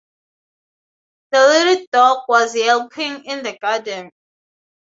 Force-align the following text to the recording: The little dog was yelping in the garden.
The 1.29 1.37
little 1.37 1.85
dog 1.91 2.21
was 2.27 2.55
yelping 2.55 3.23
in 3.25 3.43
the 3.43 3.55
garden. 3.59 4.09